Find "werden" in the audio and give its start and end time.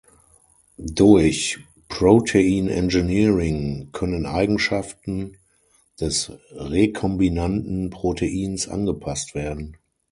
9.35-9.77